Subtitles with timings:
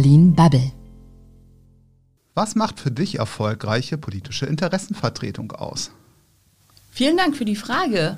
[0.00, 0.72] Berlin Bubble.
[2.32, 5.90] Was macht für dich erfolgreiche politische Interessenvertretung aus?
[6.90, 8.16] Vielen Dank für die Frage.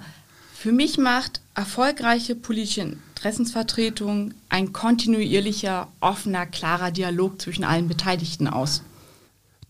[0.54, 8.84] Für mich macht erfolgreiche politische Interessensvertretung ein kontinuierlicher, offener, klarer Dialog zwischen allen Beteiligten aus.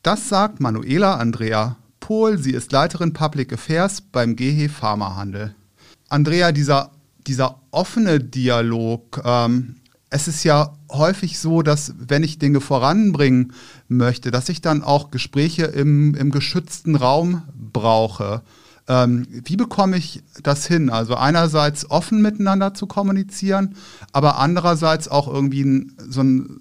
[0.02, 2.36] Das sagt Manuela Andrea Pohl.
[2.36, 5.54] Sie ist Leiterin Public Affairs beim GH Pharmahandel.
[6.10, 6.90] Andrea, dieser,
[7.26, 9.76] dieser offene Dialog, ähm,
[10.12, 13.54] es ist ja häufig so, dass wenn ich Dinge voranbringen
[13.88, 18.42] möchte, dass ich dann auch Gespräche im, im geschützten Raum brauche.
[18.88, 20.90] Ähm, wie bekomme ich das hin?
[20.90, 23.74] Also einerseits offen miteinander zu kommunizieren,
[24.12, 26.60] aber andererseits auch irgendwie so ein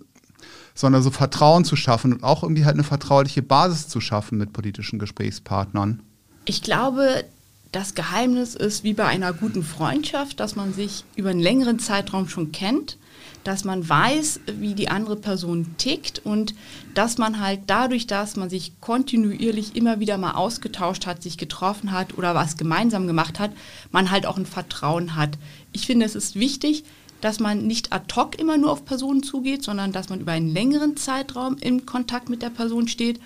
[0.73, 4.53] sondern so Vertrauen zu schaffen und auch irgendwie halt eine vertrauliche Basis zu schaffen mit
[4.53, 6.01] politischen Gesprächspartnern.
[6.45, 7.25] Ich glaube,
[7.73, 12.29] das Geheimnis ist wie bei einer guten Freundschaft, dass man sich über einen längeren Zeitraum
[12.29, 12.97] schon kennt,
[13.43, 16.53] dass man weiß, wie die andere Person tickt und
[16.93, 21.91] dass man halt dadurch, dass man sich kontinuierlich immer wieder mal ausgetauscht hat, sich getroffen
[21.91, 23.51] hat oder was gemeinsam gemacht hat,
[23.91, 25.37] man halt auch ein Vertrauen hat.
[25.71, 26.83] Ich finde, es ist wichtig,
[27.21, 30.51] dass man nicht ad hoc immer nur auf Personen zugeht, sondern dass man über einen
[30.51, 33.19] längeren Zeitraum in Kontakt mit der Person steht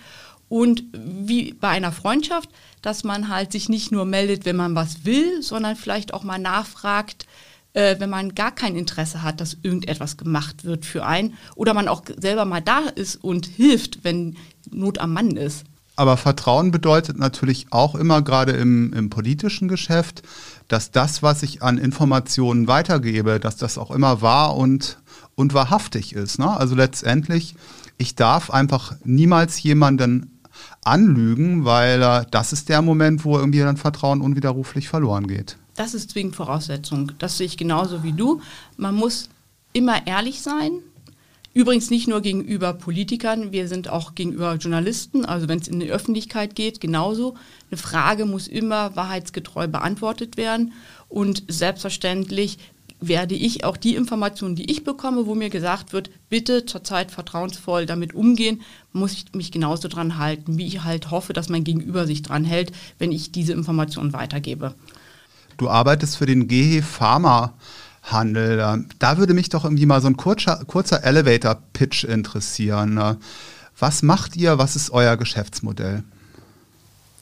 [0.49, 2.49] und wie bei einer Freundschaft,
[2.81, 6.37] dass man halt sich nicht nur meldet, wenn man was will, sondern vielleicht auch mal
[6.37, 7.25] nachfragt,
[7.75, 11.87] äh, wenn man gar kein Interesse hat, dass irgendetwas gemacht wird für einen oder man
[11.87, 14.37] auch selber mal da ist und hilft, wenn
[14.71, 15.65] Not am Mann ist.
[15.97, 20.23] Aber Vertrauen bedeutet natürlich auch immer gerade im, im politischen Geschäft,
[20.67, 24.97] dass das, was ich an Informationen weitergebe, dass das auch immer wahr und,
[25.35, 26.39] und wahrhaftig ist.
[26.39, 26.49] Ne?
[26.49, 27.55] Also letztendlich,
[27.97, 30.41] ich darf einfach niemals jemanden
[30.83, 35.57] anlügen, weil äh, das ist der Moment, wo irgendwie dann Vertrauen unwiderruflich verloren geht.
[35.75, 37.11] Das ist zwingend Voraussetzung.
[37.19, 38.41] Das sehe ich genauso wie du.
[38.77, 39.29] Man muss
[39.73, 40.81] immer ehrlich sein,
[41.55, 45.89] Übrigens nicht nur gegenüber Politikern, wir sind auch gegenüber Journalisten, also wenn es in die
[45.89, 47.35] Öffentlichkeit geht, genauso.
[47.71, 50.73] Eine Frage muss immer wahrheitsgetreu beantwortet werden
[51.07, 52.57] und selbstverständlich
[52.99, 57.85] werde ich auch die Informationen, die ich bekomme, wo mir gesagt wird, bitte zurzeit vertrauensvoll
[57.85, 62.05] damit umgehen, muss ich mich genauso dran halten, wie ich halt hoffe, dass mein Gegenüber
[62.05, 64.75] sich dran hält, wenn ich diese Informationen weitergebe.
[65.57, 67.53] Du arbeitest für den GE Pharma
[68.03, 68.85] Handel.
[68.99, 73.17] Da würde mich doch irgendwie mal so ein kurzer, kurzer Elevator-Pitch interessieren.
[73.79, 74.57] Was macht ihr?
[74.57, 76.03] Was ist euer Geschäftsmodell?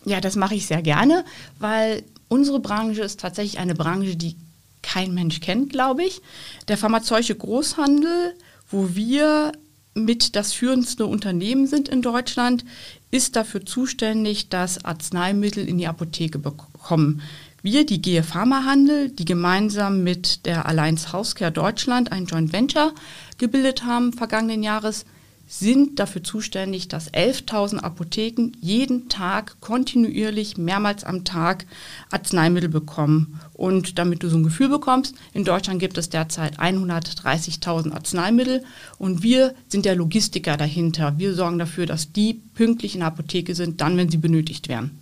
[0.05, 1.23] Ja, das mache ich sehr gerne,
[1.59, 4.35] weil unsere Branche ist tatsächlich eine Branche, die
[4.81, 6.21] kein Mensch kennt, glaube ich.
[6.67, 8.33] Der pharmazeutische Großhandel,
[8.69, 9.53] wo wir
[9.93, 12.65] mit das führendste Unternehmen sind in Deutschland,
[13.11, 17.21] ist dafür zuständig, dass Arzneimittel in die Apotheke bekommen.
[17.65, 22.93] Wir, die GE Pharmahandel, die gemeinsam mit der Alliance Healthcare Deutschland ein Joint Venture
[23.37, 25.05] gebildet haben vergangenen Jahres,
[25.47, 31.65] sind dafür zuständig, dass 11.000 Apotheken jeden Tag kontinuierlich mehrmals am Tag
[32.11, 33.39] Arzneimittel bekommen.
[33.53, 38.65] Und damit du so ein Gefühl bekommst, in Deutschland gibt es derzeit 130.000 Arzneimittel
[38.97, 41.17] und wir sind der Logistiker dahinter.
[41.17, 44.99] Wir sorgen dafür, dass die pünktlich in der Apotheke sind, dann, wenn sie benötigt werden.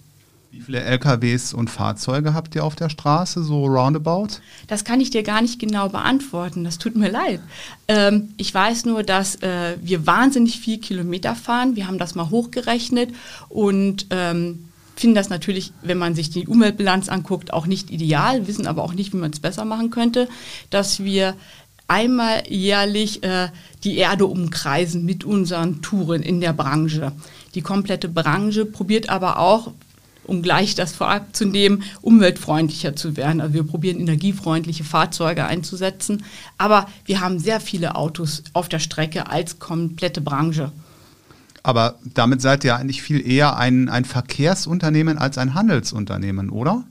[0.52, 4.28] Wie viele LKWs und Fahrzeuge habt ihr auf der Straße, so roundabout?
[4.68, 7.40] Das kann ich dir gar nicht genau beantworten, das tut mir leid.
[7.88, 11.78] Ähm, ich weiß nur, dass äh, wir wahnsinnig viel Kilometer fahren.
[11.78, 13.12] Wir haben das mal hochgerechnet
[13.48, 14.68] und ähm,
[14.98, 18.94] finden das natürlich, wenn man sich die Umweltbilanz anguckt, auch nicht ideal, wissen aber auch
[18.94, 20.28] nicht, wie man es besser machen könnte,
[20.70, 21.36] dass wir
[21.88, 23.48] einmal jährlich äh,
[23.86, 27.14] die Erde umkreisen mit unseren Touren in der Branche.
[27.56, 29.72] Die komplette Branche probiert aber auch,
[30.32, 33.42] um gleich das vorab zu nehmen, umweltfreundlicher zu werden.
[33.42, 36.24] Also wir probieren energiefreundliche Fahrzeuge einzusetzen,
[36.58, 40.72] aber wir haben sehr viele Autos auf der Strecke als komplette Branche.
[41.64, 46.86] Aber damit seid ihr eigentlich viel eher ein, ein Verkehrsunternehmen als ein Handelsunternehmen, oder?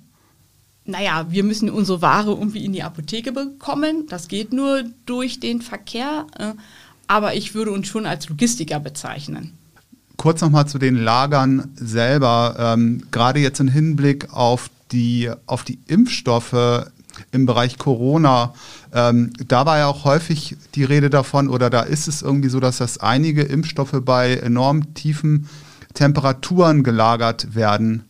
[0.85, 4.07] Naja, wir müssen unsere Ware irgendwie in die Apotheke bekommen.
[4.09, 6.27] Das geht nur durch den Verkehr.
[6.39, 6.53] Äh,
[7.07, 9.57] aber ich würde uns schon als Logistiker bezeichnen.
[10.21, 12.55] Kurz nochmal zu den Lagern selber.
[12.59, 16.91] Ähm, gerade jetzt im Hinblick auf die, auf die Impfstoffe
[17.33, 18.53] im Bereich Corona,
[18.93, 22.61] ähm, da war ja auch häufig die Rede davon, oder da ist es irgendwie so,
[22.61, 25.49] dass das einige Impfstoffe bei enorm tiefen
[25.95, 28.03] Temperaturen gelagert werden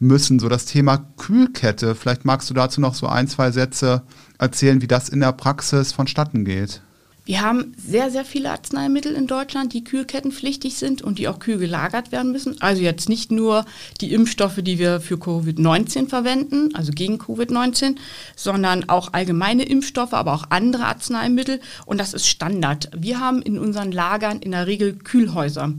[0.00, 0.40] müssen.
[0.40, 4.02] So das Thema Kühlkette, vielleicht magst du dazu noch so ein, zwei Sätze
[4.36, 6.82] erzählen, wie das in der Praxis vonstatten geht.
[7.24, 11.58] Wir haben sehr, sehr viele Arzneimittel in Deutschland, die kühlkettenpflichtig sind und die auch kühl
[11.58, 12.60] gelagert werden müssen.
[12.60, 13.64] Also jetzt nicht nur
[14.00, 17.94] die Impfstoffe, die wir für Covid-19 verwenden, also gegen Covid-19,
[18.34, 21.60] sondern auch allgemeine Impfstoffe, aber auch andere Arzneimittel.
[21.86, 22.90] Und das ist Standard.
[22.96, 25.74] Wir haben in unseren Lagern in der Regel Kühlhäuser.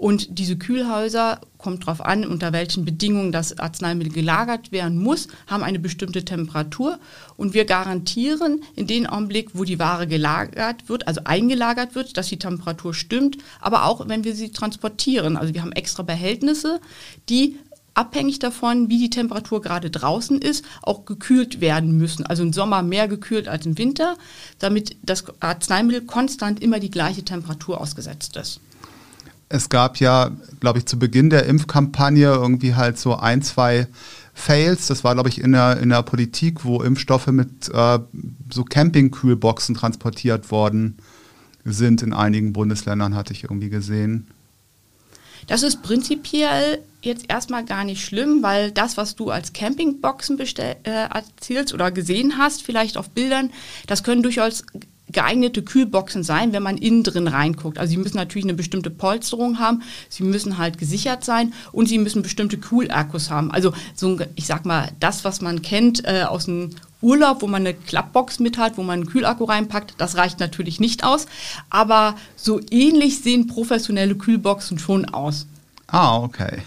[0.00, 5.62] Und diese Kühlhäuser, kommt darauf an, unter welchen Bedingungen das Arzneimittel gelagert werden muss, haben
[5.62, 6.98] eine bestimmte Temperatur.
[7.36, 12.28] Und wir garantieren in dem Augenblick, wo die Ware gelagert wird, also eingelagert wird, dass
[12.28, 15.36] die Temperatur stimmt, aber auch wenn wir sie transportieren.
[15.36, 16.80] Also wir haben extra Behältnisse,
[17.28, 17.58] die
[17.92, 22.24] abhängig davon, wie die Temperatur gerade draußen ist, auch gekühlt werden müssen.
[22.24, 24.16] Also im Sommer mehr gekühlt als im Winter,
[24.60, 28.60] damit das Arzneimittel konstant immer die gleiche Temperatur ausgesetzt ist
[29.50, 30.30] es gab ja,
[30.60, 33.88] glaube ich, zu Beginn der Impfkampagne irgendwie halt so ein, zwei
[34.32, 34.86] Fails.
[34.86, 37.98] Das war, glaube ich, in der, in der Politik, wo Impfstoffe mit äh,
[38.50, 40.98] so Campingkühlboxen transportiert worden
[41.64, 44.28] sind in einigen Bundesländern, hatte ich irgendwie gesehen.
[45.48, 50.76] Das ist prinzipiell jetzt erstmal gar nicht schlimm, weil das, was du als Campingboxen bestell,
[50.84, 53.50] äh, erzählst oder gesehen hast, vielleicht auf Bildern,
[53.88, 54.64] das können durchaus
[55.12, 57.78] geeignete Kühlboxen sein, wenn man innen drin reinguckt.
[57.78, 61.98] Also sie müssen natürlich eine bestimmte Polsterung haben, sie müssen halt gesichert sein und sie
[61.98, 63.50] müssen bestimmte Kühlakkus haben.
[63.50, 66.70] Also so ein, ich sag mal, das, was man kennt äh, aus dem
[67.02, 70.80] Urlaub, wo man eine Klappbox mit hat, wo man einen Kühlakku reinpackt, das reicht natürlich
[70.80, 71.26] nicht aus.
[71.70, 75.46] Aber so ähnlich sehen professionelle Kühlboxen schon aus.
[75.86, 76.62] Ah, okay.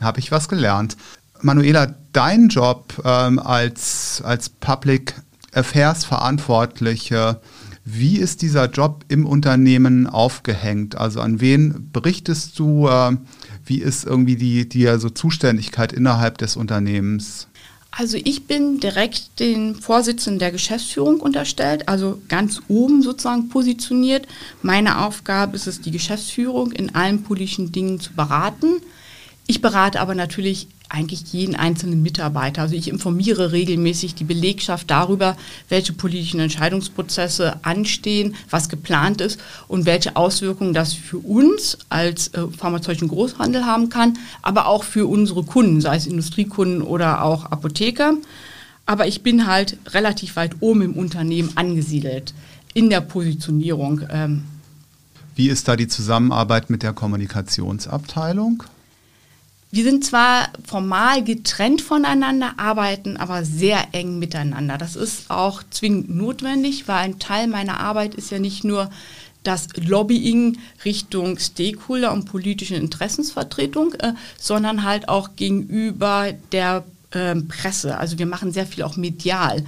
[0.00, 0.96] Habe ich was gelernt.
[1.40, 5.14] Manuela, dein Job ähm, als, als Public
[5.52, 7.40] Affairs Verantwortliche
[7.84, 10.96] wie ist dieser Job im Unternehmen aufgehängt?
[10.96, 12.88] Also an wen berichtest du?
[12.88, 13.16] Äh,
[13.64, 17.48] wie ist irgendwie die, die so Zuständigkeit innerhalb des Unternehmens?
[17.90, 24.26] Also ich bin direkt den Vorsitzenden der Geschäftsführung unterstellt, also ganz oben sozusagen positioniert.
[24.62, 28.76] Meine Aufgabe ist es, die Geschäftsführung in allen politischen Dingen zu beraten.
[29.46, 32.62] Ich berate aber natürlich eigentlich jeden einzelnen Mitarbeiter.
[32.62, 35.36] Also ich informiere regelmäßig die Belegschaft darüber,
[35.68, 42.46] welche politischen Entscheidungsprozesse anstehen, was geplant ist und welche Auswirkungen das für uns als äh,
[42.46, 48.14] pharmazeutischen Großhandel haben kann, aber auch für unsere Kunden, sei es Industriekunden oder auch Apotheker.
[48.84, 52.34] Aber ich bin halt relativ weit oben im Unternehmen angesiedelt
[52.74, 54.02] in der Positionierung.
[54.10, 54.44] Ähm.
[55.34, 58.64] Wie ist da die Zusammenarbeit mit der Kommunikationsabteilung?
[59.74, 64.76] Wir sind zwar formal getrennt voneinander, arbeiten aber sehr eng miteinander.
[64.76, 68.90] Das ist auch zwingend notwendig, weil ein Teil meiner Arbeit ist ja nicht nur
[69.44, 77.96] das Lobbying Richtung Stakeholder und politische Interessensvertretung, äh, sondern halt auch gegenüber der äh, Presse.
[77.96, 79.64] Also wir machen sehr viel auch medial.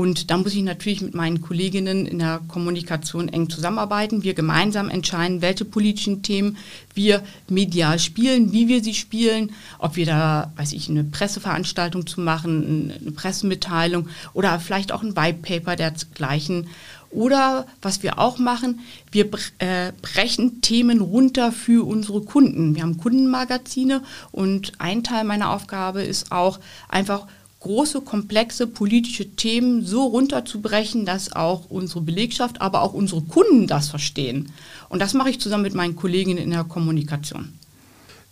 [0.00, 4.22] Und da muss ich natürlich mit meinen Kolleginnen in der Kommunikation eng zusammenarbeiten.
[4.22, 6.56] Wir gemeinsam entscheiden, welche politischen Themen
[6.94, 12.22] wir medial spielen, wie wir sie spielen, ob wir da, weiß ich, eine Presseveranstaltung zu
[12.22, 16.68] machen, eine Pressemitteilung oder vielleicht auch ein White Paper dergleichen.
[17.10, 18.80] Oder was wir auch machen,
[19.12, 22.74] wir äh, brechen Themen runter für unsere Kunden.
[22.74, 24.02] Wir haben Kundenmagazine
[24.32, 26.58] und ein Teil meiner Aufgabe ist auch
[26.88, 27.26] einfach
[27.60, 33.88] große, komplexe politische Themen so runterzubrechen, dass auch unsere Belegschaft, aber auch unsere Kunden das
[33.88, 34.50] verstehen.
[34.88, 37.52] Und das mache ich zusammen mit meinen Kolleginnen in der Kommunikation.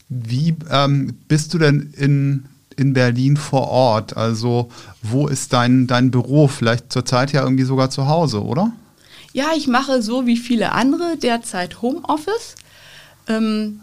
[0.09, 2.47] Wie ähm, bist du denn in,
[2.77, 4.17] in Berlin vor Ort?
[4.17, 4.71] Also
[5.03, 6.49] wo ist dein, dein Büro?
[6.49, 8.73] Vielleicht zurzeit ja irgendwie sogar zu Hause, oder?
[9.35, 12.55] Ja, ich mache so wie viele andere derzeit Homeoffice.
[13.29, 13.81] Ähm,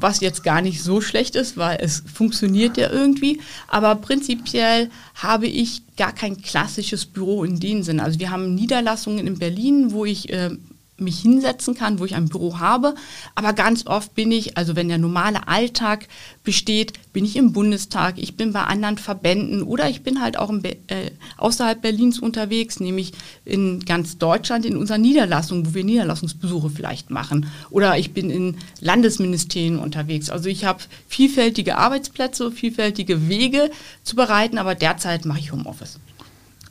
[0.00, 3.40] was jetzt gar nicht so schlecht ist, weil es funktioniert ja irgendwie.
[3.66, 8.04] Aber prinzipiell habe ich gar kein klassisches Büro in dem Sinne.
[8.04, 10.50] Also wir haben Niederlassungen in Berlin, wo ich äh,
[10.98, 12.94] mich hinsetzen kann, wo ich ein Büro habe.
[13.34, 16.08] Aber ganz oft bin ich, also wenn der normale Alltag
[16.44, 20.48] besteht, bin ich im Bundestag, ich bin bei anderen Verbänden oder ich bin halt auch
[20.48, 23.12] Be äh, außerhalb Berlins unterwegs, nämlich
[23.44, 27.46] in ganz Deutschland in unserer Niederlassung, wo wir Niederlassungsbesuche vielleicht machen.
[27.70, 30.30] Oder ich bin in Landesministerien unterwegs.
[30.30, 33.70] Also ich habe vielfältige Arbeitsplätze, vielfältige Wege
[34.02, 35.98] zu bereiten, aber derzeit mache ich Homeoffice.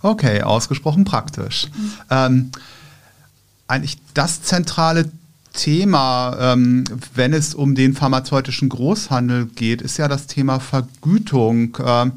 [0.02, 1.68] Okay, ausgesprochen praktisch.
[1.76, 1.92] Mhm.
[2.10, 2.52] Ähm,
[3.68, 5.12] eigentlich das zentrale
[5.54, 6.84] Thema, ähm,
[7.16, 11.78] wenn es um den pharmazeutischen Großhandel geht, ist ja das Thema Vergütung.
[11.84, 12.14] Ähm,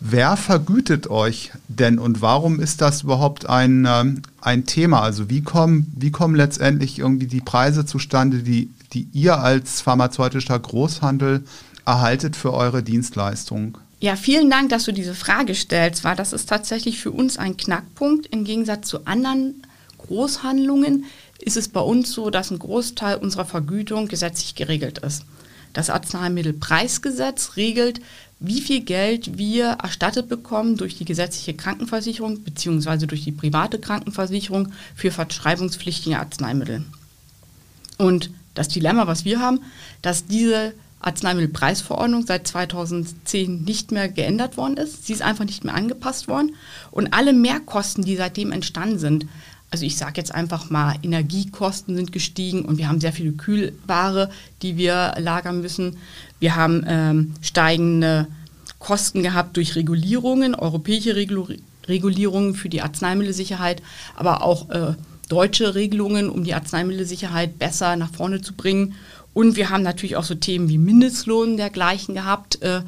[0.00, 5.02] wer vergütet euch denn und warum ist das überhaupt ein, ähm, ein Thema?
[5.02, 10.58] Also wie kommen, wie kommen letztendlich irgendwie die Preise zustande, die, die ihr als pharmazeutischer
[10.58, 11.44] Großhandel
[11.84, 13.78] erhaltet für eure Dienstleistung?
[14.00, 17.56] Ja, vielen Dank, dass du diese Frage stellst, weil das ist tatsächlich für uns ein
[17.56, 19.62] Knackpunkt im Gegensatz zu anderen
[19.98, 21.04] Großhandlungen
[21.38, 25.24] ist es bei uns so, dass ein Großteil unserer Vergütung gesetzlich geregelt ist.
[25.72, 28.00] Das Arzneimittelpreisgesetz regelt,
[28.40, 33.06] wie viel Geld wir erstattet bekommen durch die gesetzliche Krankenversicherung bzw.
[33.06, 36.84] durch die private Krankenversicherung für verschreibungspflichtige Arzneimittel.
[37.98, 39.60] Und das Dilemma, was wir haben,
[40.02, 45.06] dass diese Arzneimittelpreisverordnung seit 2010 nicht mehr geändert worden ist.
[45.06, 46.56] Sie ist einfach nicht mehr angepasst worden.
[46.90, 49.26] Und alle Mehrkosten, die seitdem entstanden sind,
[49.70, 54.30] also ich sage jetzt einfach mal, Energiekosten sind gestiegen und wir haben sehr viele Kühlware,
[54.62, 55.98] die wir lagern müssen.
[56.40, 58.28] Wir haben ähm, steigende
[58.78, 63.82] Kosten gehabt durch Regulierungen, europäische Regulierungen für die Arzneimittelsicherheit,
[64.14, 64.94] aber auch äh,
[65.28, 68.94] deutsche Regelungen, um die Arzneimittelsicherheit besser nach vorne zu bringen.
[69.34, 72.62] Und wir haben natürlich auch so Themen wie Mindestlohn dergleichen gehabt.
[72.62, 72.82] Äh,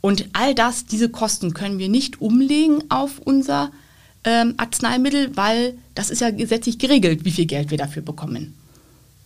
[0.00, 3.70] und all das, diese Kosten können wir nicht umlegen auf unser
[4.24, 8.54] ähm, Arzneimittel, weil das ist ja gesetzlich geregelt, wie viel Geld wir dafür bekommen.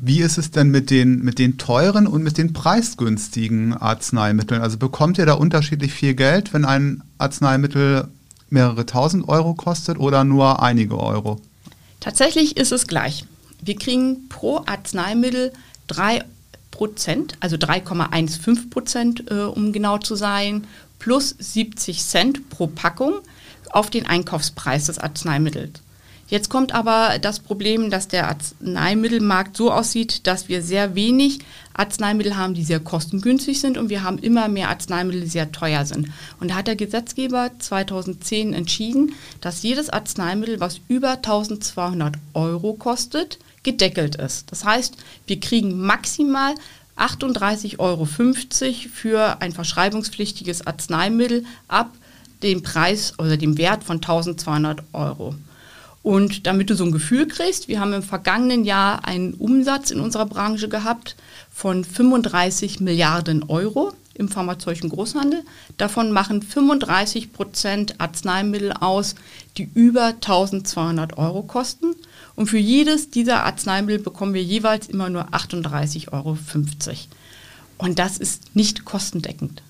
[0.00, 4.60] Wie ist es denn mit den, mit den teuren und mit den preisgünstigen Arzneimitteln?
[4.60, 8.06] Also bekommt ihr da unterschiedlich viel Geld, wenn ein Arzneimittel
[8.48, 11.40] mehrere tausend Euro kostet oder nur einige Euro?
[11.98, 13.24] Tatsächlich ist es gleich.
[13.60, 15.52] Wir kriegen pro Arzneimittel
[15.88, 16.24] 3
[16.70, 20.64] Prozent, also 3,15 Prozent, äh, um genau zu sein,
[21.00, 23.14] plus 70 Cent pro Packung
[23.78, 25.80] auf den Einkaufspreis des Arzneimittels.
[26.26, 31.38] Jetzt kommt aber das Problem, dass der Arzneimittelmarkt so aussieht, dass wir sehr wenig
[31.74, 35.86] Arzneimittel haben, die sehr kostengünstig sind und wir haben immer mehr Arzneimittel, die sehr teuer
[35.86, 36.08] sind.
[36.40, 43.38] Und da hat der Gesetzgeber 2010 entschieden, dass jedes Arzneimittel, was über 1200 Euro kostet,
[43.62, 44.50] gedeckelt ist.
[44.50, 46.54] Das heißt, wir kriegen maximal
[46.96, 51.92] 38,50 Euro für ein verschreibungspflichtiges Arzneimittel ab
[52.42, 55.34] dem Preis oder dem Wert von 1200 Euro.
[56.02, 60.00] Und damit du so ein Gefühl kriegst, wir haben im vergangenen Jahr einen Umsatz in
[60.00, 61.16] unserer Branche gehabt
[61.52, 65.42] von 35 Milliarden Euro im pharmazeutischen Großhandel.
[65.76, 69.16] Davon machen 35 Prozent Arzneimittel aus,
[69.56, 71.94] die über 1200 Euro kosten.
[72.36, 76.38] Und für jedes dieser Arzneimittel bekommen wir jeweils immer nur 38,50 Euro.
[77.78, 79.62] Und das ist nicht kostendeckend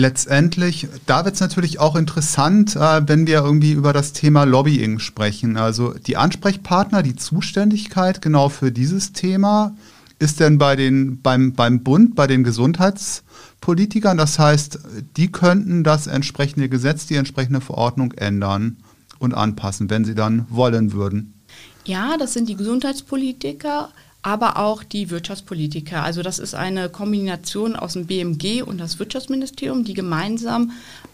[0.00, 4.98] letztendlich, da wird es natürlich auch interessant, äh, wenn wir irgendwie über das Thema Lobbying
[4.98, 5.56] sprechen.
[5.56, 9.76] Also die Ansprechpartner, die Zuständigkeit genau für dieses Thema
[10.18, 14.18] ist denn bei den, beim, beim Bund, bei den Gesundheitspolitikern.
[14.18, 14.80] Das heißt,
[15.16, 18.78] die könnten das entsprechende Gesetz, die entsprechende Verordnung ändern
[19.18, 21.34] und anpassen, wenn sie dann wollen würden.
[21.84, 23.90] Ja, das sind die Gesundheitspolitiker
[24.22, 26.02] aber auch die Wirtschaftspolitiker.
[26.02, 30.72] Also das ist eine Kombination aus dem BMG und das Wirtschaftsministerium, die gemeinsam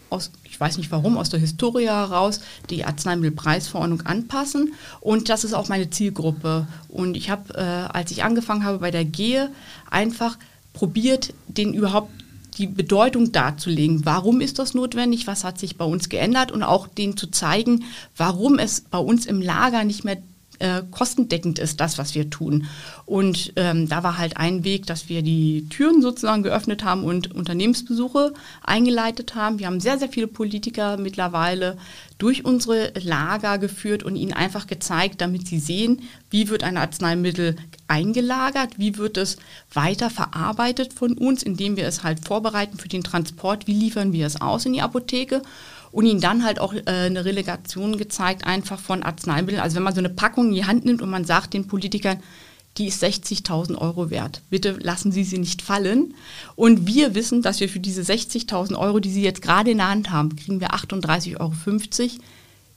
[0.09, 4.73] aus, ich weiß nicht warum, aus der Historie heraus die Arzneimittelpreisverordnung anpassen.
[4.99, 6.67] Und das ist auch meine Zielgruppe.
[6.87, 9.49] Und ich habe, äh, als ich angefangen habe bei der GEHE,
[9.89, 10.37] einfach
[10.73, 12.11] probiert, den überhaupt
[12.57, 14.05] die Bedeutung darzulegen.
[14.05, 15.27] Warum ist das notwendig?
[15.27, 16.51] Was hat sich bei uns geändert?
[16.51, 17.83] Und auch denen zu zeigen,
[18.15, 20.17] warum es bei uns im Lager nicht mehr
[20.59, 22.65] äh, kostendeckend ist, das, was wir tun.
[23.05, 27.33] Und ähm, da war halt ein Weg, dass wir die Türen sozusagen geöffnet haben und
[27.33, 28.33] Unternehmensbesuche
[28.63, 29.59] eingeleitet haben.
[29.59, 31.77] Wir haben sehr, sehr viele Politiker mittlerweile
[32.17, 37.55] durch unsere Lager geführt und ihnen einfach gezeigt, damit sie sehen, wie wird ein Arzneimittel
[37.87, 39.37] eingelagert, wie wird es
[39.73, 44.25] weiter verarbeitet von uns, indem wir es halt vorbereiten für den Transport, wie liefern wir
[44.25, 45.41] es aus in die Apotheke
[45.91, 49.61] und ihnen dann halt auch äh, eine Relegation gezeigt, einfach von Arzneimitteln.
[49.61, 52.19] Also wenn man so eine Packung in die Hand nimmt und man sagt den Politikern,
[52.77, 54.41] die ist 60.000 Euro wert.
[54.49, 56.13] Bitte lassen Sie sie nicht fallen.
[56.55, 59.89] Und wir wissen, dass wir für diese 60.000 Euro, die Sie jetzt gerade in der
[59.89, 61.53] Hand haben, kriegen wir 38,50 Euro.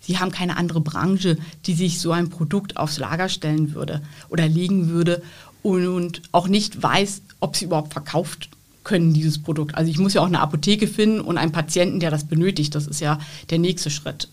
[0.01, 1.37] Sie haben keine andere Branche,
[1.67, 4.01] die sich so ein Produkt aufs Lager stellen würde
[4.31, 5.23] oder legen würde
[5.63, 8.49] und, und auch nicht weiß, ob sie überhaupt verkauft
[8.85, 9.75] können, dieses Produkt.
[9.75, 12.75] Also ich muss ja auch eine Apotheke finden und einen Patienten, der das benötigt.
[12.75, 13.19] Das ist ja
[13.51, 14.29] der nächste Schritt.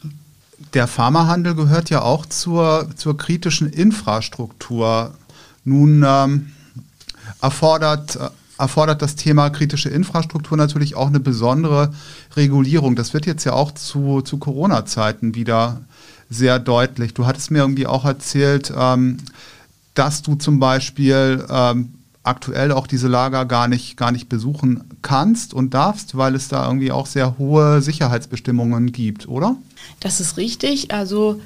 [0.74, 5.14] Der Pharmahandel gehört ja auch zur, zur kritischen Infrastruktur.
[5.64, 6.52] Nun ähm,
[7.42, 11.94] erfordert, äh, erfordert das Thema kritische Infrastruktur natürlich auch eine besondere
[12.36, 12.96] Regulierung.
[12.96, 15.82] Das wird jetzt ja auch zu, zu Corona-Zeiten wieder
[16.30, 17.14] sehr deutlich.
[17.14, 19.18] Du hattest mir irgendwie auch erzählt, ähm,
[19.94, 21.94] dass du zum Beispiel ähm,
[22.28, 26.66] aktuell auch diese Lager gar nicht, gar nicht besuchen kannst und darfst, weil es da
[26.66, 29.56] irgendwie auch sehr hohe Sicherheitsbestimmungen gibt, oder?
[30.00, 30.92] Das ist richtig.
[30.92, 31.42] Also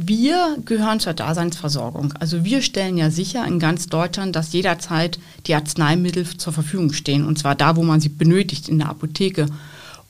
[0.00, 2.14] wir gehören zur Daseinsversorgung.
[2.20, 7.26] Also wir stellen ja sicher in ganz Deutschland, dass jederzeit die Arzneimittel zur Verfügung stehen.
[7.26, 9.46] Und zwar da, wo man sie benötigt, in der Apotheke.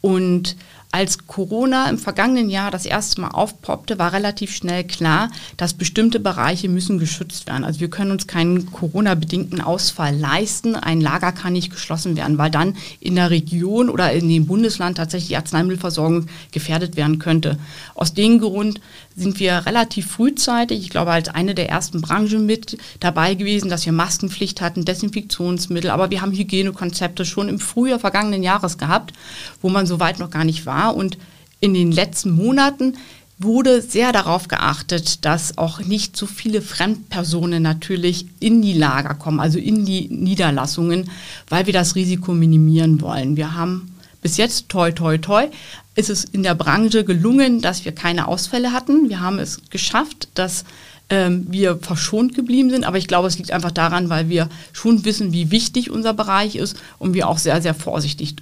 [0.01, 0.57] Und
[0.91, 6.19] Als Corona im vergangenen Jahr das erste Mal aufpoppte, war relativ schnell klar, dass bestimmte
[6.19, 7.65] Bereiche müssen geschützt werden.
[7.65, 10.77] Also wir können uns keinen Corona-bedingten Ausfall leisten.
[10.77, 14.97] Ein Lager kann nicht geschlossen werden, weil dann in der Region oder in dem Bundesland
[14.97, 17.59] tatsächlich die Arzneimittelversorgung gefährdet werden könnte.
[17.95, 18.81] Aus dem Grund
[19.15, 23.85] sind wir relativ frühzeitig, ich glaube als eine der ersten Branchen mit dabei gewesen, dass
[23.85, 29.13] wir Maskenpflicht hatten, Desinfektionsmittel, aber wir haben Hygienekonzepte schon im Frühjahr vergangenen Jahres gehabt,
[29.61, 30.78] wo man so weit noch gar nicht war.
[30.87, 31.19] Und
[31.61, 32.95] in den letzten Monaten
[33.39, 39.39] wurde sehr darauf geachtet, dass auch nicht so viele Fremdpersonen natürlich in die Lager kommen,
[39.39, 41.11] also in die Niederlassungen,
[41.49, 43.37] weil wir das Risiko minimieren wollen.
[43.37, 45.47] Wir haben bis jetzt, toi, toi, toi,
[45.95, 49.09] ist es in der Branche gelungen, dass wir keine Ausfälle hatten.
[49.09, 50.65] Wir haben es geschafft, dass
[51.11, 52.85] ähm, wir verschont geblieben sind.
[52.85, 56.57] Aber ich glaube, es liegt einfach daran, weil wir schon wissen, wie wichtig unser Bereich
[56.57, 58.37] ist und wir auch sehr, sehr vorsichtig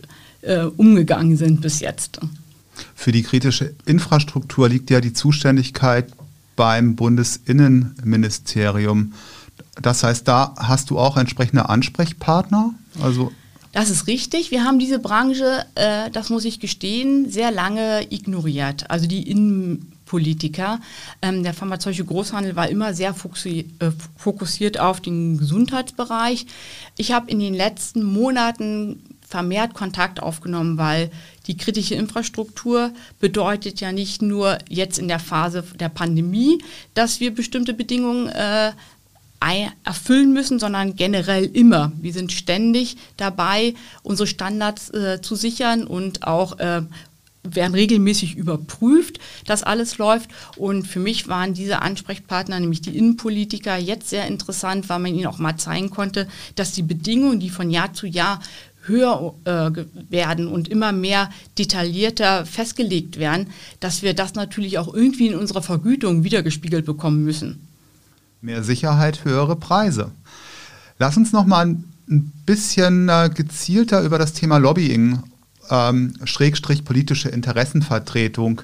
[0.46, 2.20] äh, umgegangen sind bis jetzt.
[2.94, 6.06] Für die kritische Infrastruktur liegt ja die Zuständigkeit
[6.56, 9.12] beim Bundesinnenministerium.
[9.80, 12.74] Das heißt, da hast du auch entsprechende Ansprechpartner?
[13.00, 13.30] Also
[13.76, 14.50] das ist richtig.
[14.50, 18.90] Wir haben diese Branche, äh, das muss ich gestehen, sehr lange ignoriert.
[18.90, 20.80] Also die Innenpolitiker.
[21.20, 26.46] Ähm, der pharmazeutische Großhandel war immer sehr äh, fokussiert auf den Gesundheitsbereich.
[26.96, 31.10] Ich habe in den letzten Monaten vermehrt Kontakt aufgenommen, weil
[31.46, 36.62] die kritische Infrastruktur bedeutet ja nicht nur jetzt in der Phase der Pandemie,
[36.94, 38.72] dass wir bestimmte Bedingungen äh,
[39.84, 41.92] erfüllen müssen, sondern generell immer.
[42.00, 46.82] Wir sind ständig dabei, unsere Standards äh, zu sichern und auch äh,
[47.54, 50.30] werden regelmäßig überprüft, dass alles läuft.
[50.56, 55.26] Und für mich waren diese Ansprechpartner, nämlich die Innenpolitiker, jetzt sehr interessant, weil man ihnen
[55.26, 58.40] auch mal zeigen konnte, dass die Bedingungen, die von Jahr zu Jahr
[58.86, 59.70] höher äh,
[60.10, 63.48] werden und immer mehr detaillierter festgelegt werden,
[63.80, 67.66] dass wir das natürlich auch irgendwie in unserer Vergütung wiedergespiegelt bekommen müssen.
[68.40, 70.10] Mehr Sicherheit, höhere Preise.
[70.98, 75.20] Lass uns noch mal ein bisschen äh, gezielter über das Thema Lobbying,
[75.70, 78.62] ähm, Schrägstrich politische Interessenvertretung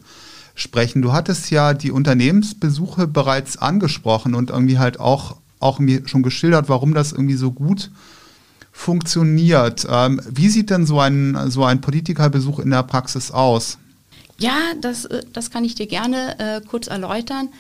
[0.55, 1.03] sprechen.
[1.03, 6.69] Du hattest ja die Unternehmensbesuche bereits angesprochen und irgendwie halt auch, auch mir schon geschildert,
[6.69, 7.91] warum das irgendwie so gut
[8.73, 9.87] funktioniert.
[9.89, 13.79] Ähm, wie sieht denn so ein, so ein Politikerbesuch in der Praxis aus?
[14.39, 17.51] Ja, das, äh, das kann ich dir gerne äh, kurz erläutern.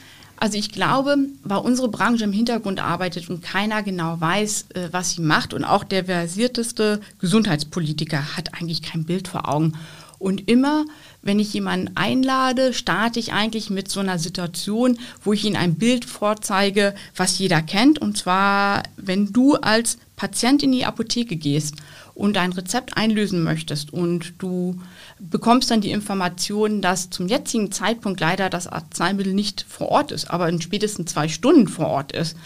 [0.43, 5.11] Also ich glaube, weil unsere Branche im Hintergrund arbeitet und keiner genau weiß, äh, was
[5.11, 9.75] sie macht und auch der versierteste Gesundheitspolitiker hat eigentlich kein Bild vor Augen.
[10.19, 10.85] Und immer,
[11.23, 15.77] wenn ich jemanden einlade, starte ich eigentlich mit so einer Situation, wo ich ihnen ein
[15.77, 18.01] Bild vorzeige, was jeder kennt.
[18.01, 21.77] Und zwar, wenn du als Patient in die Apotheke gehst
[22.15, 24.81] und ein Rezept einlösen möchtest und du
[25.19, 30.31] bekommst dann die Information, dass zum jetzigen Zeitpunkt leider das Arzneimittel nicht vor Ort ist,
[30.31, 32.37] aber in spätestens zwei Stunden vor Ort ist,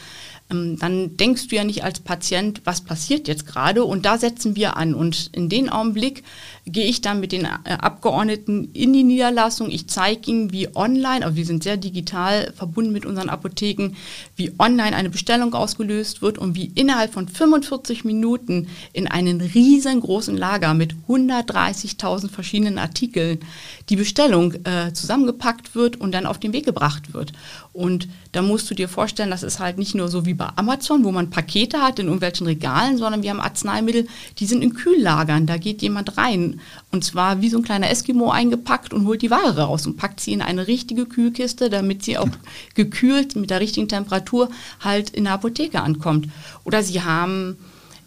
[0.49, 4.77] dann denkst du ja nicht als Patient, was passiert jetzt gerade und da setzen wir
[4.77, 6.23] an und in den Augenblick
[6.67, 9.71] gehe ich dann mit den äh, Abgeordneten in die Niederlassung.
[9.71, 13.97] Ich zeige ihnen, wie online, also wir sind sehr digital verbunden mit unseren Apotheken,
[14.37, 20.37] wie online eine Bestellung ausgelöst wird und wie innerhalb von 45 Minuten in einem riesengroßen
[20.37, 23.41] Lager mit 130.000 verschiedenen Artikeln
[23.89, 27.33] die Bestellung äh, zusammengepackt wird und dann auf den Weg gebracht wird.
[27.73, 31.05] Und da musst du dir vorstellen, das ist halt nicht nur so wie bei Amazon,
[31.05, 34.07] wo man Pakete hat in irgendwelchen Regalen, sondern wir haben Arzneimittel,
[34.38, 35.46] die sind in Kühllagern.
[35.46, 36.61] Da geht jemand rein
[36.92, 40.20] und zwar wie so ein kleiner Eskimo eingepackt und holt die Ware raus und packt
[40.20, 42.29] sie in eine richtige Kühlkiste, damit sie auch
[42.75, 46.29] gekühlt mit der richtigen Temperatur halt in der Apotheke ankommt.
[46.64, 47.57] Oder sie haben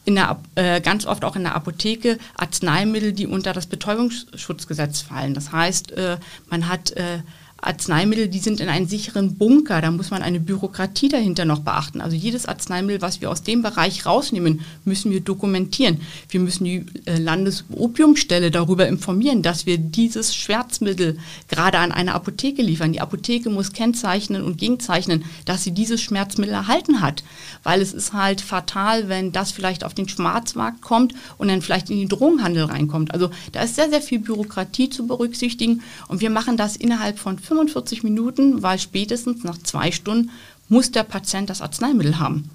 [0.06, 5.34] in der, äh, ganz oft auch in der Apotheke Arzneimittel, die unter das Betäubungsschutzgesetz fallen.
[5.34, 6.18] Das heißt, äh,
[6.52, 7.24] man hat äh,
[7.62, 9.82] Arzneimittel, die sind in einem sicheren Bunker.
[9.82, 12.02] Da muss man eine Bürokratie dahinter noch beachten.
[12.02, 16.02] Also jedes Arzneimittel, was wir aus dem Bereich rausnehmen, müssen wir dokumentieren.
[16.30, 21.18] Wir müssen die äh, Landesopiumstelle darüber informieren, dass wir dieses Schmerzmittel
[21.48, 22.94] gerade an eine Apotheke liefern.
[22.94, 27.24] Die Apotheke muss kennzeichnen und gegenzeichnen, dass sie dieses Schmerzmittel erhalten hat.
[27.64, 31.90] Weil es ist halt fatal, wenn das vielleicht auf den Schwarzmarkt kommt und dann vielleicht
[31.90, 33.14] in den Drogenhandel reinkommt.
[33.14, 35.82] Also da ist sehr, sehr viel Bürokratie zu berücksichtigen.
[36.08, 40.30] Und wir machen das innerhalb von 45 Minuten, weil spätestens nach zwei Stunden
[40.70, 42.50] muss der Patient das Arzneimittel haben.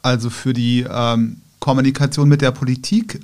[0.00, 3.20] Also für die ähm, Kommunikation mit der Politik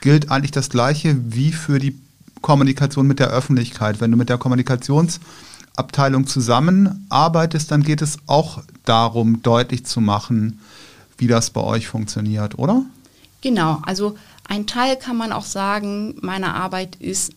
[0.00, 1.98] gilt eigentlich das Gleiche wie für die
[2.42, 4.00] Kommunikation mit der Öffentlichkeit.
[4.00, 10.60] Wenn du mit der Kommunikationsabteilung zusammenarbeitest, dann geht es auch darum, deutlich zu machen,
[11.16, 12.84] wie das bei euch funktioniert, oder?
[13.40, 17.32] Genau, also ein Teil kann man auch sagen, meiner Arbeit ist,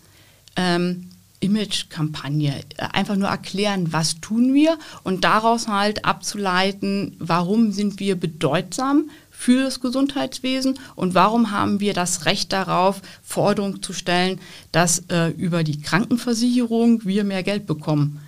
[0.56, 1.08] ähm,
[1.42, 2.62] Image-Kampagne.
[2.78, 9.64] Einfach nur erklären, was tun wir und daraus halt abzuleiten, warum sind wir bedeutsam für
[9.64, 14.40] das Gesundheitswesen und warum haben wir das Recht darauf, Forderungen zu stellen,
[14.72, 18.20] dass äh, über die Krankenversicherung wir mehr Geld bekommen.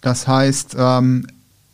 [0.00, 1.26] Das heißt, ähm,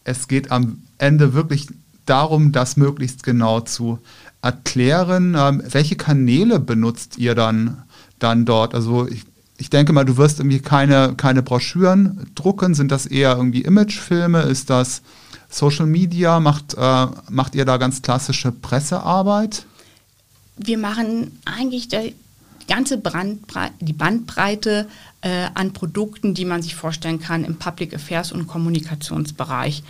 [0.04, 1.68] es geht am Ende wirklich
[2.06, 3.98] darum, das möglichst genau zu
[4.42, 5.36] erklären.
[5.38, 7.84] Ähm, welche Kanäle benutzt ihr dann,
[8.18, 8.74] dann dort?
[8.74, 9.24] Also ich,
[9.62, 12.74] ich denke mal, du wirst irgendwie keine, keine Broschüren drucken.
[12.74, 14.42] Sind das eher irgendwie Imagefilme?
[14.42, 15.02] Ist das
[15.48, 16.40] Social Media?
[16.40, 19.64] Macht, äh, macht ihr da ganz klassische Pressearbeit?
[20.56, 22.12] Wir machen eigentlich die
[22.66, 24.88] ganze Brandbreite, die Bandbreite
[25.20, 29.84] äh, an Produkten, die man sich vorstellen kann im Public Affairs und Kommunikationsbereich.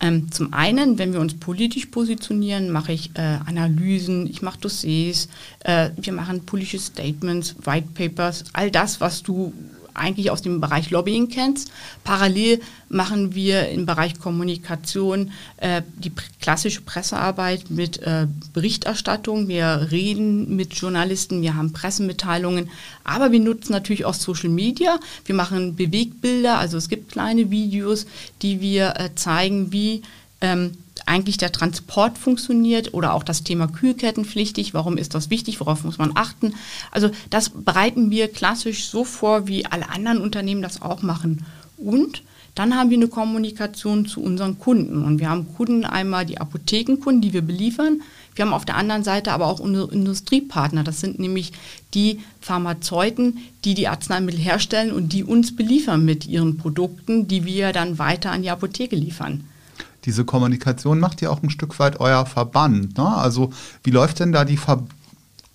[0.00, 5.28] Ähm, zum einen, wenn wir uns politisch positionieren, mache ich äh, Analysen, ich mache Dossiers,
[5.60, 9.54] äh, wir machen politische Statements, White Papers, all das, was du
[9.96, 11.70] eigentlich aus dem Bereich Lobbying kennst.
[12.04, 19.48] Parallel machen wir im Bereich Kommunikation äh, die klassische Pressearbeit mit äh, Berichterstattung.
[19.48, 22.70] Wir reden mit Journalisten, wir haben Pressemitteilungen,
[23.04, 24.98] aber wir nutzen natürlich auch Social Media.
[25.24, 28.06] Wir machen Bewegbilder, also es gibt kleine Videos,
[28.42, 30.02] die wir äh, zeigen, wie
[30.40, 30.72] ähm,
[31.06, 34.74] eigentlich der Transport funktioniert oder auch das Thema Kühlkettenpflichtig.
[34.74, 35.60] Warum ist das wichtig?
[35.60, 36.54] Worauf muss man achten?
[36.90, 41.44] Also das bereiten wir klassisch so vor, wie alle anderen Unternehmen das auch machen.
[41.76, 42.22] Und
[42.56, 45.04] dann haben wir eine Kommunikation zu unseren Kunden.
[45.04, 48.00] Und wir haben Kunden einmal die Apothekenkunden, die wir beliefern.
[48.34, 50.82] Wir haben auf der anderen Seite aber auch unsere Industriepartner.
[50.82, 51.52] Das sind nämlich
[51.94, 57.72] die Pharmazeuten, die die Arzneimittel herstellen und die uns beliefern mit ihren Produkten, die wir
[57.72, 59.44] dann weiter an die Apotheke liefern
[60.06, 62.96] diese Kommunikation macht ja auch ein Stück weit euer Verband.
[62.96, 63.06] Ne?
[63.06, 63.50] Also
[63.82, 64.84] wie läuft denn da die, Ver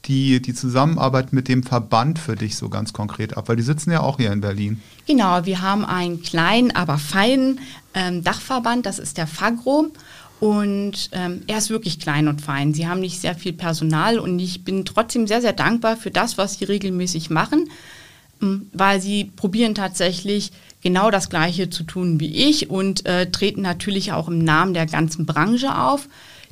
[0.05, 3.47] die, die Zusammenarbeit mit dem Verband für dich so ganz konkret ab?
[3.47, 4.81] Weil die sitzen ja auch hier in Berlin.
[5.07, 7.59] Genau, wir haben einen kleinen, aber feinen
[7.93, 9.87] ähm, Dachverband, das ist der FAGRO.
[10.41, 12.73] Und ähm, er ist wirklich klein und fein.
[12.73, 16.37] Sie haben nicht sehr viel Personal und ich bin trotzdem sehr, sehr dankbar für das,
[16.37, 17.69] was sie regelmäßig machen,
[18.73, 20.51] weil sie probieren tatsächlich
[20.81, 24.85] genau das Gleiche zu tun wie ich und äh, treten natürlich auch im Namen der
[24.85, 26.07] ganzen Branche auf.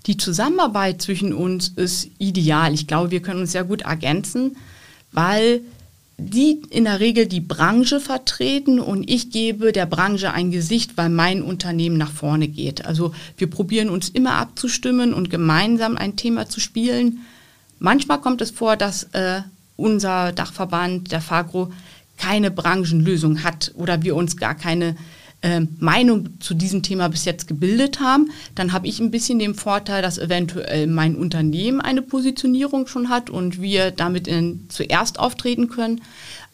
[0.06, 2.74] Die Zusammenarbeit zwischen uns ist ideal.
[2.74, 4.56] Ich glaube, wir können uns sehr gut ergänzen,
[5.12, 5.62] weil
[6.18, 11.10] die in der Regel die Branche vertreten und ich gebe der Branche ein Gesicht, weil
[11.10, 12.86] mein Unternehmen nach vorne geht.
[12.86, 17.20] Also wir probieren uns immer abzustimmen und gemeinsam ein Thema zu spielen.
[17.80, 19.42] Manchmal kommt es vor, dass äh,
[19.80, 21.72] unser Dachverband, der Fagro,
[22.18, 24.96] keine Branchenlösung hat oder wir uns gar keine
[25.42, 29.56] äh, Meinung zu diesem Thema bis jetzt gebildet haben, dann habe ich ein bisschen den
[29.56, 35.70] Vorteil, dass eventuell mein Unternehmen eine Positionierung schon hat und wir damit in, zuerst auftreten
[35.70, 36.02] können.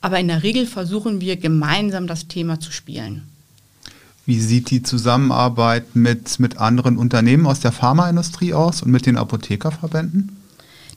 [0.01, 3.23] Aber in der Regel versuchen wir gemeinsam das Thema zu spielen.
[4.27, 9.17] Wie sieht die Zusammenarbeit mit, mit anderen Unternehmen aus der Pharmaindustrie aus und mit den
[9.17, 10.44] Apothekerverbänden?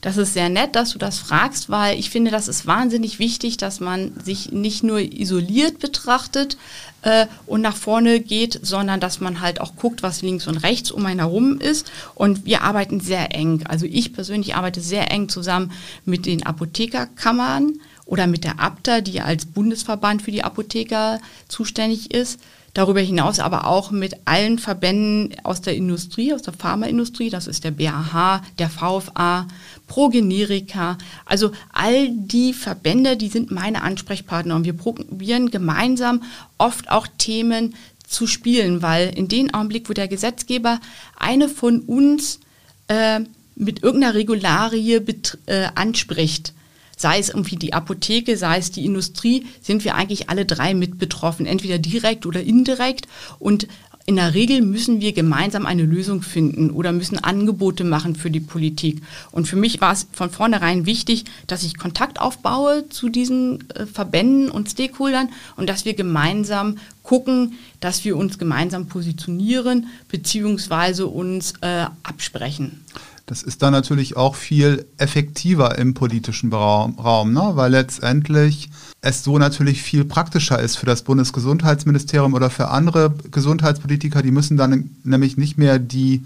[0.01, 3.57] Das ist sehr nett, dass du das fragst, weil ich finde, das ist wahnsinnig wichtig,
[3.57, 6.57] dass man sich nicht nur isoliert betrachtet
[7.01, 10.91] äh, und nach vorne geht, sondern dass man halt auch guckt, was links und rechts
[10.91, 11.91] um einen herum ist.
[12.15, 13.63] Und wir arbeiten sehr eng.
[13.67, 15.73] Also ich persönlich arbeite sehr eng zusammen
[16.05, 22.39] mit den Apothekerkammern oder mit der ABTA, die als Bundesverband für die Apotheker zuständig ist.
[22.79, 27.65] Darüber hinaus aber auch mit allen Verbänden aus der Industrie, aus der Pharmaindustrie, das ist
[27.65, 29.49] der BAH, der VFA,
[29.87, 34.55] Progenerika, also all die Verbände, die sind meine Ansprechpartner.
[34.55, 36.23] Und wir probieren gemeinsam
[36.57, 37.75] oft auch Themen
[38.07, 40.79] zu spielen, weil in dem Augenblick, wo der Gesetzgeber
[41.17, 42.39] eine von uns
[42.87, 43.19] äh,
[43.57, 45.01] mit irgendeiner Regularie
[45.47, 46.53] äh, anspricht,
[46.99, 50.99] sei es irgendwie die Apotheke, sei es die Industrie, sind wir eigentlich alle drei mit
[50.99, 53.07] betroffen, entweder direkt oder indirekt.
[53.39, 53.67] Und
[54.05, 58.41] in der Regel müssen wir gemeinsam eine Lösung finden oder müssen Angebote machen für die
[58.41, 59.01] Politik.
[59.31, 63.85] Und für mich war es von vornherein wichtig, dass ich Kontakt aufbaue zu diesen äh,
[63.85, 71.03] Verbänden und Stakeholdern und dass wir gemeinsam gucken, dass wir uns gemeinsam positionieren bzw.
[71.03, 72.83] uns äh, absprechen.
[73.29, 77.51] Das ist dann natürlich auch viel effektiver im politischen Raum, Raum ne?
[77.53, 84.23] weil letztendlich es so natürlich viel praktischer ist für das Bundesgesundheitsministerium oder für andere Gesundheitspolitiker.
[84.23, 86.25] Die müssen dann nämlich nicht mehr die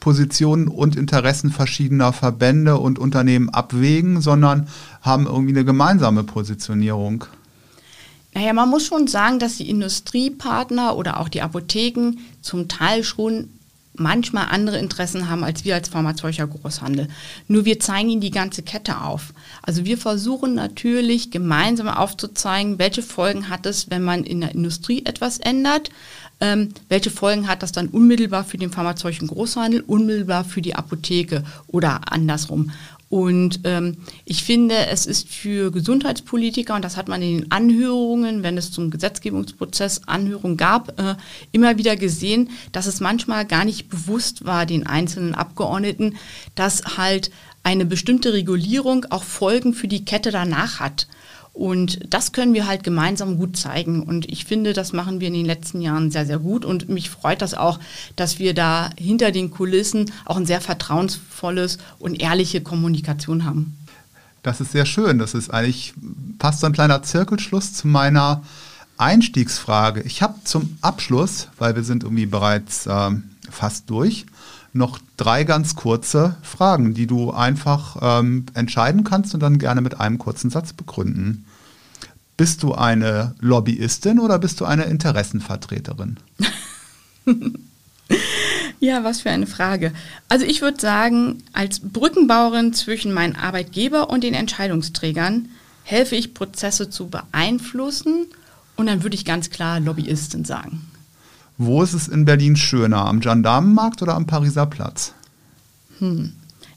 [0.00, 4.66] Positionen und Interessen verschiedener Verbände und Unternehmen abwägen, sondern
[5.02, 7.26] haben irgendwie eine gemeinsame Positionierung.
[8.34, 13.50] Naja, man muss schon sagen, dass die Industriepartner oder auch die Apotheken zum Teil schon
[13.94, 17.08] manchmal andere Interessen haben als wir als pharmazeutischer Großhandel.
[17.48, 19.32] Nur wir zeigen ihnen die ganze Kette auf.
[19.62, 25.04] Also wir versuchen natürlich gemeinsam aufzuzeigen, welche Folgen hat es, wenn man in der Industrie
[25.04, 25.90] etwas ändert,
[26.40, 31.44] ähm, welche Folgen hat das dann unmittelbar für den pharmazeutischen Großhandel, unmittelbar für die Apotheke
[31.66, 32.72] oder andersrum.
[33.10, 38.44] Und ähm, ich finde, es ist für Gesundheitspolitiker, und das hat man in den Anhörungen,
[38.44, 41.16] wenn es zum Gesetzgebungsprozess Anhörungen gab, äh,
[41.50, 46.18] immer wieder gesehen, dass es manchmal gar nicht bewusst war, den einzelnen Abgeordneten,
[46.54, 47.32] dass halt
[47.64, 51.08] eine bestimmte Regulierung auch Folgen für die Kette danach hat.
[51.52, 54.02] Und das können wir halt gemeinsam gut zeigen.
[54.02, 56.64] Und ich finde, das machen wir in den letzten Jahren sehr, sehr gut.
[56.64, 57.78] Und mich freut das auch,
[58.16, 63.76] dass wir da hinter den Kulissen auch ein sehr vertrauensvolles und ehrliche Kommunikation haben.
[64.42, 65.18] Das ist sehr schön.
[65.18, 65.92] Das ist eigentlich
[66.38, 68.42] fast so ein kleiner Zirkelschluss zu meiner
[68.96, 70.02] Einstiegsfrage.
[70.02, 73.10] Ich habe zum Abschluss, weil wir sind irgendwie bereits äh,
[73.50, 74.26] fast durch,
[74.72, 80.00] noch drei ganz kurze Fragen, die du einfach ähm, entscheiden kannst und dann gerne mit
[80.00, 81.44] einem kurzen Satz begründen.
[82.36, 86.16] Bist du eine Lobbyistin oder bist du eine Interessenvertreterin?
[88.80, 89.92] ja, was für eine Frage.
[90.28, 95.48] Also ich würde sagen, als Brückenbauerin zwischen meinen Arbeitgeber und den Entscheidungsträgern
[95.82, 98.26] helfe ich, Prozesse zu beeinflussen
[98.76, 100.89] und dann würde ich ganz klar Lobbyistin sagen.
[101.62, 103.04] Wo ist es in Berlin schöner?
[103.04, 105.12] Am Gendarmenmarkt oder am Pariser Platz?
[105.98, 106.32] Hm.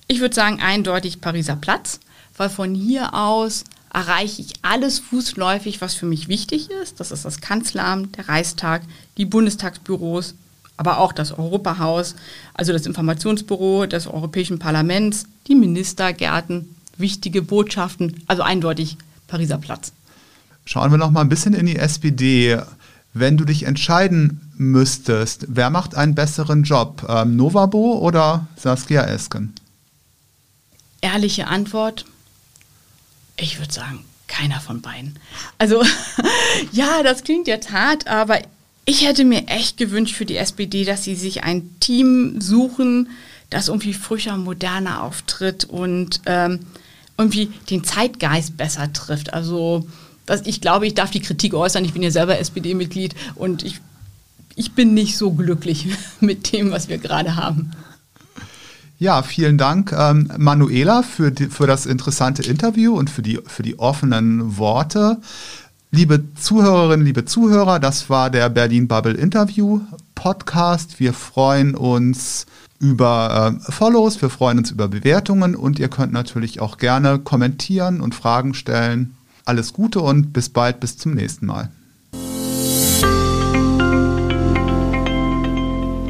[0.10, 2.02] Ich würde sagen eindeutig Pariser Platz,
[2.36, 7.00] weil von hier aus erreiche ich alles fußläufig, was für mich wichtig ist.
[7.00, 8.82] Das ist das Kanzleramt, der Reichstag,
[9.16, 10.36] die Bundestagsbüros,
[10.76, 12.16] aber auch das Europahaus,
[12.54, 19.94] also das Informationsbüro des Europäischen Parlaments, die Ministergärten, wichtige Botschaften, also eindeutig Pariser Platz.
[20.66, 22.60] Schauen wir noch mal ein bisschen in die SPD.
[23.14, 27.06] Wenn du dich entscheiden müsstest, wer macht einen besseren Job?
[27.08, 29.54] Ähm, Novabo oder Saskia Esken?
[31.02, 32.06] Ehrliche Antwort,
[33.38, 35.20] ich würde sagen, keiner von beiden.
[35.58, 35.84] Also
[36.72, 38.40] ja, das klingt jetzt hart, aber
[38.86, 43.10] ich hätte mir echt gewünscht für die SPD, dass sie sich ein Team suchen,
[43.50, 46.60] das irgendwie frischer, moderner auftritt und ähm,
[47.18, 49.34] irgendwie den Zeitgeist besser trifft.
[49.34, 49.88] Also
[50.26, 51.86] das, ich glaube, ich darf die Kritik äußern.
[51.86, 53.80] Ich bin ja selber SPD-Mitglied und ich,
[54.56, 55.88] ich bin nicht so glücklich
[56.20, 57.72] mit dem, was wir gerade haben.
[59.00, 63.64] Ja, vielen Dank, ähm, Manuela, für, die, für das interessante Interview und für die, für
[63.64, 65.18] die offenen Worte.
[65.92, 69.82] Liebe Zuhörerinnen, liebe Zuhörer, das war der Berlin Bubble Interview
[70.16, 71.00] Podcast.
[71.00, 72.46] Wir freuen uns
[72.80, 78.00] über äh, Follows, wir freuen uns über Bewertungen und ihr könnt natürlich auch gerne kommentieren
[78.02, 79.16] und Fragen stellen.
[79.46, 81.70] Alles Gute und bis bald, bis zum nächsten Mal.